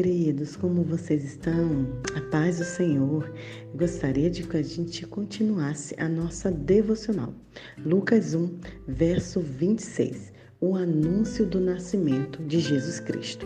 queridos, 0.00 0.54
como 0.54 0.84
vocês 0.84 1.24
estão? 1.24 1.84
A 2.14 2.20
paz 2.30 2.58
do 2.58 2.64
Senhor. 2.64 3.34
Gostaria 3.74 4.30
de 4.30 4.44
que 4.44 4.56
a 4.56 4.62
gente 4.62 5.04
continuasse 5.04 5.92
a 5.98 6.08
nossa 6.08 6.52
devocional. 6.52 7.34
Lucas 7.84 8.32
1, 8.32 8.60
verso 8.86 9.40
26. 9.40 10.32
O 10.60 10.76
anúncio 10.76 11.44
do 11.44 11.58
nascimento 11.58 12.40
de 12.44 12.60
Jesus 12.60 13.00
Cristo. 13.00 13.44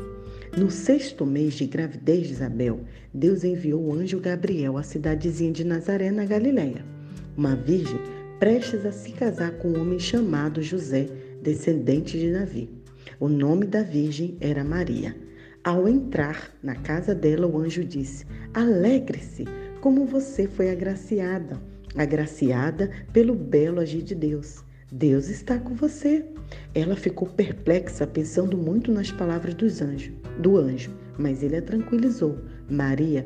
No 0.55 0.71
sexto 0.71 1.25
mês 1.25 1.55
de 1.55 1.65
gravidez 1.65 2.27
de 2.27 2.35
Isabel, 2.35 2.85
Deus 3.15 3.45
enviou 3.45 3.83
o 3.83 3.95
anjo 3.95 4.21
Gabriel 4.21 4.77
à 4.77 4.83
cidadezinha 4.83 5.53
de 5.53 5.65
Nazaré, 5.65 6.11
na 6.11 6.27
Galiléia. 6.27 6.85
Uma 7.35 7.57
virgem 7.57 7.99
prestes 8.39 8.85
a 8.85 8.93
se 8.93 9.13
casar 9.13 9.53
com 9.53 9.69
um 9.69 9.81
homem 9.81 9.99
chamado 9.99 10.61
José, 10.63 11.09
descendente 11.43 12.19
de 12.19 12.31
Davi. 12.31 12.69
O 13.19 13.27
nome 13.27 13.67
da 13.67 13.83
virgem 13.83 14.37
era 14.39 14.63
Maria. 14.63 15.17
Ao 15.65 15.87
entrar 15.87 16.51
na 16.61 16.75
casa 16.75 17.15
dela, 17.15 17.47
o 17.47 17.57
anjo 17.57 17.85
disse: 17.85 18.27
Alegre-se, 18.53 19.45
como 19.81 20.05
você 20.05 20.49
foi 20.49 20.71
agraciada, 20.71 21.63
agraciada 21.97 22.91
pelo 23.13 23.33
belo 23.37 23.79
agir 23.79 24.03
de 24.03 24.13
Deus. 24.13 24.65
Deus 24.91 25.29
está 25.29 25.61
com 25.61 25.73
você. 25.77 26.25
Ela 26.75 26.97
ficou 26.97 27.29
perplexa, 27.29 28.09
pensando 28.09 28.59
muito 28.59 28.91
nas 28.91 29.13
palavras 29.13 29.55
dos 29.55 29.81
anjos, 29.81 30.13
do 30.37 30.57
anjo, 30.57 30.91
mas 31.17 31.45
ele 31.45 31.57
a 31.57 31.63
tranquilizou. 31.63 32.41
Maria, 32.69 33.25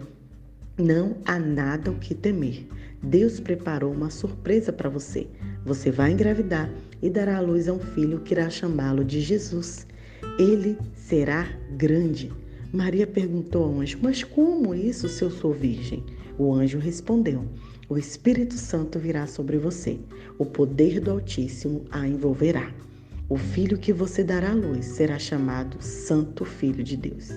não 0.76 1.16
há 1.24 1.38
nada 1.38 1.90
o 1.90 1.98
que 1.98 2.14
temer. 2.14 2.68
Deus 3.02 3.40
preparou 3.40 3.90
uma 3.90 4.10
surpresa 4.10 4.70
para 4.74 4.90
você. 4.90 5.26
Você 5.64 5.90
vai 5.90 6.12
engravidar 6.12 6.70
e 7.00 7.08
dará 7.08 7.38
à 7.38 7.40
luz 7.40 7.66
a 7.66 7.72
um 7.72 7.80
filho 7.80 8.20
que 8.20 8.34
irá 8.34 8.50
chamá-lo 8.50 9.02
de 9.02 9.22
Jesus. 9.22 9.86
Ele 10.38 10.76
será 10.94 11.48
grande. 11.78 12.30
Maria 12.70 13.06
perguntou 13.06 13.64
ao 13.64 13.80
anjo: 13.80 13.98
Mas 14.02 14.22
como 14.22 14.74
isso 14.74 15.08
se 15.08 15.22
eu 15.22 15.30
sou 15.30 15.50
virgem? 15.50 16.04
O 16.38 16.52
anjo 16.52 16.78
respondeu: 16.78 17.46
O 17.88 17.96
Espírito 17.96 18.52
Santo 18.52 18.98
virá 18.98 19.26
sobre 19.26 19.56
você, 19.56 19.98
o 20.38 20.44
poder 20.44 21.00
do 21.00 21.10
Altíssimo 21.10 21.86
a 21.90 22.06
envolverá. 22.06 22.70
O 23.30 23.38
filho 23.38 23.78
que 23.78 23.94
você 23.94 24.22
dará 24.22 24.50
à 24.50 24.54
luz 24.54 24.84
será 24.84 25.18
chamado 25.18 25.82
Santo 25.82 26.44
Filho 26.44 26.84
de 26.84 26.98
Deus. 26.98 27.30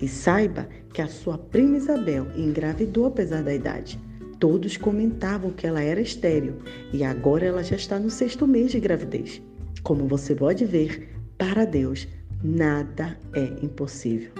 E 0.00 0.06
saiba 0.06 0.68
que 0.94 1.02
a 1.02 1.08
sua 1.08 1.36
prima 1.36 1.76
Isabel 1.76 2.28
engravidou 2.36 3.06
apesar 3.06 3.42
da 3.42 3.52
idade. 3.52 3.98
Todos 4.38 4.76
comentavam 4.76 5.50
que 5.50 5.66
ela 5.66 5.82
era 5.82 6.00
estéril 6.00 6.58
e 6.92 7.02
agora 7.02 7.44
ela 7.44 7.64
já 7.64 7.74
está 7.74 7.98
no 7.98 8.08
sexto 8.08 8.46
mês 8.46 8.70
de 8.70 8.78
gravidez. 8.78 9.42
Como 9.82 10.06
você 10.06 10.34
pode 10.34 10.64
ver, 10.64 11.08
para 11.36 11.64
Deus 11.64 12.06
nada 12.46 13.18
é 13.34 13.44
impossível. 13.64 14.30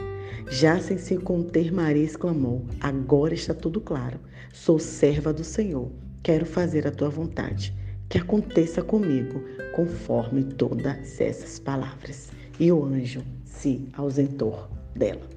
Já 0.49 0.79
sem 0.79 0.97
se 0.97 1.17
conter, 1.17 1.73
Maria 1.73 2.05
exclamou: 2.05 2.65
Agora 2.81 3.35
está 3.35 3.53
tudo 3.53 3.81
claro. 3.81 4.19
Sou 4.53 4.79
serva 4.79 5.33
do 5.33 5.43
Senhor. 5.43 5.91
Quero 6.23 6.47
fazer 6.47 6.87
a 6.87 6.93
tua 6.93 7.09
vontade. 7.09 7.75
Que 8.09 8.19
aconteça 8.19 8.83
comigo 8.83 9.43
conforme 9.75 10.45
todas 10.45 11.21
essas 11.21 11.59
palavras. 11.59 12.31
E 12.61 12.71
o 12.71 12.85
anjo 12.85 13.23
se 13.45 13.89
ausentou 13.95 14.69
dela. 14.95 15.29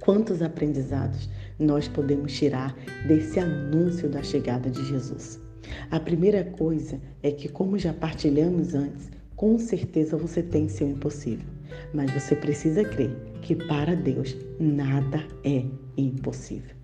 Quantos 0.00 0.40
aprendizados 0.40 1.28
nós 1.58 1.86
podemos 1.86 2.32
tirar 2.32 2.74
desse 3.06 3.38
anúncio 3.38 4.08
da 4.08 4.22
chegada 4.22 4.70
de 4.70 4.84
Jesus? 4.86 5.40
A 5.90 6.00
primeira 6.00 6.44
coisa 6.44 7.00
é 7.22 7.30
que, 7.30 7.48
como 7.48 7.78
já 7.78 7.92
partilhamos 7.92 8.74
antes, 8.74 9.10
com 9.36 9.58
certeza 9.58 10.16
você 10.16 10.42
tem 10.42 10.68
seu 10.68 10.88
impossível, 10.88 11.46
mas 11.92 12.10
você 12.10 12.34
precisa 12.34 12.84
crer 12.84 13.10
que 13.42 13.54
para 13.54 13.94
Deus 13.94 14.36
nada 14.58 15.24
é 15.44 15.64
impossível. 15.96 16.74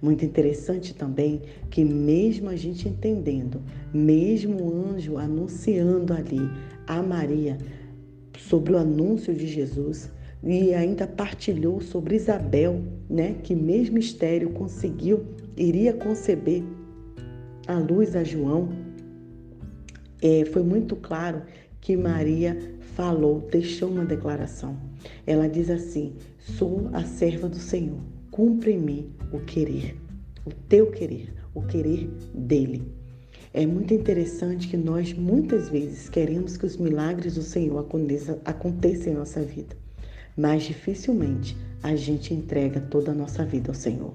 Muito 0.00 0.24
interessante 0.24 0.94
também 0.94 1.42
que, 1.70 1.84
mesmo 1.84 2.50
a 2.50 2.56
gente 2.56 2.88
entendendo, 2.88 3.62
mesmo 3.92 4.62
o 4.62 4.94
anjo 4.94 5.16
anunciando 5.16 6.12
ali 6.12 6.40
a 6.86 7.02
Maria 7.02 7.56
sobre 8.38 8.74
o 8.74 8.78
anúncio 8.78 9.34
de 9.34 9.46
Jesus, 9.46 10.10
e 10.46 10.74
ainda 10.74 11.06
partilhou 11.06 11.80
sobre 11.80 12.16
Isabel, 12.16 12.82
né, 13.08 13.36
que 13.42 13.54
mesmo 13.54 13.98
estéreo 13.98 14.50
conseguiu, 14.50 15.24
iria 15.56 15.94
conceber 15.94 16.62
a 17.66 17.78
luz 17.78 18.14
a 18.14 18.22
João. 18.22 18.68
É, 20.20 20.44
foi 20.44 20.62
muito 20.62 20.96
claro 20.96 21.42
que 21.80 21.96
Maria 21.96 22.58
falou, 22.94 23.46
deixou 23.50 23.90
uma 23.90 24.04
declaração. 24.04 24.76
Ela 25.26 25.48
diz 25.48 25.70
assim: 25.70 26.14
Sou 26.38 26.88
a 26.92 27.04
serva 27.04 27.48
do 27.48 27.58
Senhor, 27.58 27.98
cumpre 28.30 28.72
em 28.72 28.78
mim 28.78 29.12
o 29.32 29.40
querer, 29.40 29.96
o 30.44 30.50
teu 30.68 30.90
querer, 30.90 31.32
o 31.54 31.62
querer 31.62 32.08
dele. 32.34 32.82
É 33.52 33.64
muito 33.66 33.94
interessante 33.94 34.66
que 34.66 34.76
nós 34.76 35.12
muitas 35.12 35.68
vezes 35.68 36.08
queremos 36.08 36.56
que 36.56 36.66
os 36.66 36.76
milagres 36.76 37.36
do 37.36 37.42
Senhor 37.42 37.78
aconteçam, 37.78 38.40
aconteçam 38.44 39.12
em 39.12 39.16
nossa 39.16 39.42
vida, 39.42 39.76
mas 40.36 40.64
dificilmente 40.64 41.56
a 41.82 41.94
gente 41.94 42.34
entrega 42.34 42.80
toda 42.80 43.12
a 43.12 43.14
nossa 43.14 43.44
vida 43.44 43.70
ao 43.70 43.74
Senhor. 43.74 44.14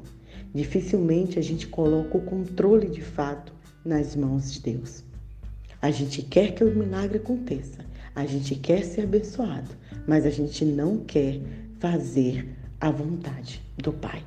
Dificilmente 0.53 1.39
a 1.39 1.41
gente 1.41 1.67
coloca 1.67 2.17
o 2.17 2.21
controle 2.21 2.89
de 2.89 3.01
fato 3.01 3.53
nas 3.85 4.15
mãos 4.15 4.51
de 4.51 4.61
Deus. 4.61 5.03
A 5.81 5.89
gente 5.91 6.21
quer 6.23 6.53
que 6.53 6.63
o 6.63 6.75
milagre 6.75 7.19
aconteça, 7.19 7.88
a 8.15 8.25
gente 8.25 8.55
quer 8.55 8.83
ser 8.83 9.01
abençoado, 9.01 9.69
mas 10.07 10.25
a 10.25 10.29
gente 10.29 10.65
não 10.65 10.99
quer 10.99 11.41
fazer 11.79 12.55
a 12.79 12.91
vontade 12.91 13.61
do 13.77 13.91
Pai. 13.91 14.23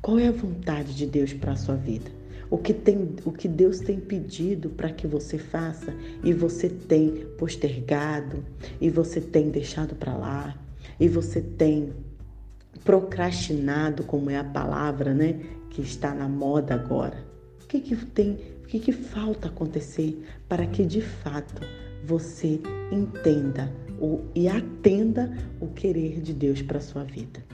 Qual 0.00 0.18
é 0.18 0.28
a 0.28 0.32
vontade 0.32 0.94
de 0.94 1.06
Deus 1.06 1.32
para 1.32 1.52
a 1.52 1.56
sua 1.56 1.76
vida? 1.76 2.10
O 2.50 2.58
que, 2.58 2.74
tem, 2.74 3.16
o 3.24 3.32
que 3.32 3.48
Deus 3.48 3.80
tem 3.80 3.98
pedido 3.98 4.68
para 4.70 4.90
que 4.90 5.06
você 5.06 5.38
faça 5.38 5.94
e 6.22 6.32
você 6.32 6.68
tem 6.68 7.26
postergado, 7.38 8.44
e 8.80 8.90
você 8.90 9.20
tem 9.20 9.50
deixado 9.50 9.94
para 9.94 10.14
lá, 10.14 10.56
e 11.00 11.08
você 11.08 11.40
tem 11.40 11.92
procrastinado, 12.84 14.04
como 14.04 14.30
é 14.30 14.36
a 14.36 14.44
palavra, 14.44 15.14
né, 15.14 15.40
que 15.70 15.80
está 15.80 16.14
na 16.14 16.28
moda 16.28 16.74
agora. 16.74 17.16
O 17.62 17.66
que, 17.66 17.80
que 17.80 17.96
tem 17.96 18.38
o 18.62 18.66
que, 18.66 18.78
que 18.78 18.92
falta 18.92 19.48
acontecer 19.48 20.24
para 20.48 20.66
que 20.66 20.84
de 20.84 21.00
fato 21.00 21.62
você 22.06 22.60
entenda 22.90 23.72
o, 24.00 24.20
e 24.34 24.48
atenda 24.48 25.32
o 25.60 25.68
querer 25.68 26.20
de 26.20 26.32
Deus 26.32 26.62
para 26.62 26.80
sua 26.80 27.04
vida? 27.04 27.44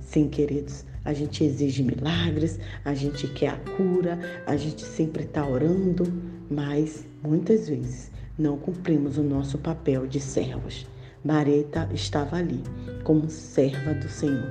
Sim, 0.00 0.28
queridos, 0.28 0.84
a 1.04 1.12
gente 1.12 1.44
exige 1.44 1.82
milagres, 1.82 2.58
a 2.84 2.94
gente 2.94 3.28
quer 3.28 3.50
a 3.50 3.56
cura, 3.76 4.18
a 4.46 4.56
gente 4.56 4.82
sempre 4.82 5.24
está 5.24 5.46
orando, 5.46 6.04
mas 6.50 7.06
muitas 7.22 7.68
vezes 7.68 8.10
não 8.38 8.56
cumprimos 8.56 9.18
o 9.18 9.22
nosso 9.22 9.58
papel 9.58 10.06
de 10.06 10.20
servos. 10.20 10.86
Mareta 11.24 11.88
estava 11.92 12.36
ali 12.36 12.62
como 13.04 13.28
serva 13.28 13.94
do 13.94 14.08
Senhor. 14.08 14.50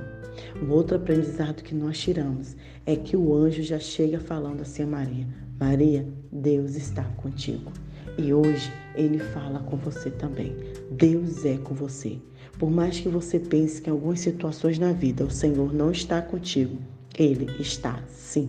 Um 0.62 0.70
outro 0.70 0.96
aprendizado 0.96 1.62
que 1.62 1.74
nós 1.74 1.98
tiramos 1.98 2.56
é 2.86 2.96
que 2.96 3.16
o 3.16 3.34
anjo 3.34 3.62
já 3.62 3.78
chega 3.78 4.20
falando 4.20 4.62
assim 4.62 4.84
a 4.84 4.86
Maria: 4.86 5.26
Maria, 5.58 6.06
Deus 6.32 6.76
está 6.76 7.02
contigo. 7.16 7.72
E 8.18 8.32
hoje 8.32 8.72
ele 8.94 9.18
fala 9.18 9.60
com 9.60 9.76
você 9.76 10.10
também. 10.10 10.54
Deus 10.90 11.44
é 11.44 11.56
com 11.56 11.74
você. 11.74 12.18
Por 12.58 12.70
mais 12.70 13.00
que 13.00 13.08
você 13.08 13.38
pense 13.38 13.80
que 13.80 13.88
em 13.88 13.92
algumas 13.92 14.20
situações 14.20 14.78
na 14.78 14.92
vida 14.92 15.24
o 15.24 15.30
Senhor 15.30 15.72
não 15.72 15.90
está 15.90 16.20
contigo, 16.20 16.78
ele 17.18 17.46
está 17.58 18.02
sim. 18.08 18.48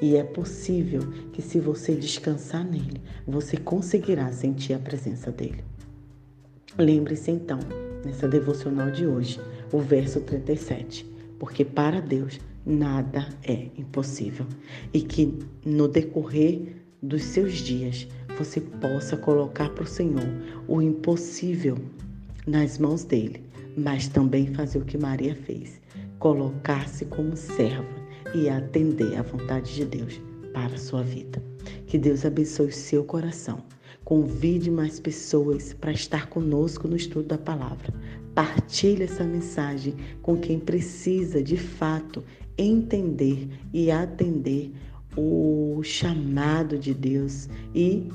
E 0.00 0.16
é 0.16 0.22
possível 0.22 1.00
que, 1.32 1.40
se 1.40 1.58
você 1.58 1.94
descansar 1.94 2.64
nele, 2.64 3.00
você 3.26 3.56
conseguirá 3.56 4.30
sentir 4.30 4.74
a 4.74 4.78
presença 4.78 5.30
dele. 5.30 5.64
Lembre-se 6.78 7.30
então, 7.30 7.58
nessa 8.04 8.28
devocional 8.28 8.90
de 8.90 9.06
hoje, 9.06 9.40
o 9.72 9.80
verso 9.80 10.20
37. 10.20 11.06
Porque 11.38 11.64
para 11.64 12.00
Deus 12.00 12.38
nada 12.64 13.28
é 13.42 13.68
impossível. 13.78 14.46
E 14.92 15.00
que 15.00 15.38
no 15.64 15.88
decorrer 15.88 16.76
dos 17.02 17.22
seus 17.22 17.54
dias 17.54 18.06
você 18.36 18.60
possa 18.60 19.16
colocar 19.16 19.70
para 19.70 19.84
o 19.84 19.86
Senhor 19.86 20.28
o 20.68 20.82
impossível 20.82 21.78
nas 22.46 22.78
mãos 22.78 23.04
dele, 23.04 23.42
mas 23.76 24.08
também 24.08 24.54
fazer 24.54 24.78
o 24.78 24.84
que 24.84 24.98
Maria 24.98 25.34
fez: 25.34 25.80
colocar-se 26.18 27.06
como 27.06 27.36
serva 27.36 27.86
e 28.34 28.48
atender 28.48 29.16
à 29.16 29.22
vontade 29.22 29.74
de 29.74 29.84
Deus 29.84 30.20
para 30.52 30.74
a 30.74 30.78
sua 30.78 31.02
vida. 31.02 31.42
Que 31.86 31.98
Deus 31.98 32.24
abençoe 32.24 32.72
seu 32.72 33.04
coração. 33.04 33.62
Convide 34.04 34.70
mais 34.70 35.00
pessoas 35.00 35.72
para 35.72 35.92
estar 35.92 36.28
conosco 36.28 36.86
no 36.86 36.96
estudo 36.96 37.26
da 37.26 37.38
palavra. 37.38 37.92
Partilhe 38.34 39.04
essa 39.04 39.24
mensagem 39.24 39.94
com 40.22 40.36
quem 40.36 40.60
precisa 40.60 41.42
de 41.42 41.56
fato 41.56 42.22
entender 42.56 43.48
e 43.72 43.90
atender 43.90 44.72
o 45.16 45.80
chamado 45.82 46.78
de 46.78 46.92
Deus 46.92 47.48
e 47.74 48.08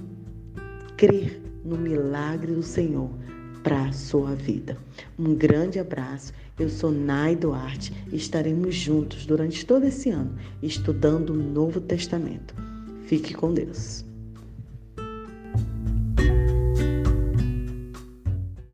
crer 0.98 1.42
no 1.66 1.78
milagre 1.78 2.54
do 2.54 2.64
Senhor 2.64 3.10
para 3.64 3.86
a 3.86 3.92
sua 3.92 4.36
vida. 4.36 4.78
Um 5.18 5.36
grande 5.36 5.80
abraço. 5.80 6.34
Eu 6.60 6.70
sou 6.70 6.92
Nai 6.92 7.36
Duarte 7.36 7.94
estaremos 8.12 8.76
juntos 8.76 9.26
durante 9.26 9.66
todo 9.66 9.86
esse 9.86 10.10
ano 10.10 10.36
estudando 10.62 11.32
o 11.32 11.36
Novo 11.36 11.82
Testamento. 11.82 12.54
Fique 13.06 13.34
com 13.34 13.54
Deus. 13.54 14.06